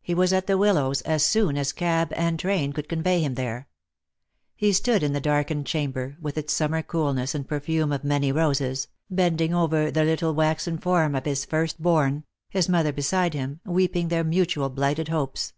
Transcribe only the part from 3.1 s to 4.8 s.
Lost for Love. 295 him there. He